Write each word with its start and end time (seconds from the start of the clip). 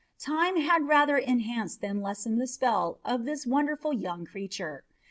Time 0.17 0.55
had 0.55 0.87
rather 0.87 1.15
enhanced 1.15 1.79
than 1.81 2.01
lessened 2.01 2.41
the 2.41 2.47
spell 2.47 2.97
of 3.05 3.23
this 3.23 3.45
wonderful 3.45 3.93
young 3.93 4.25
creature. 4.25 4.83